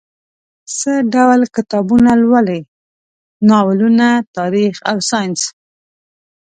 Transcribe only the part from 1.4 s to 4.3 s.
کتابونه لولئ؟ ناولونه،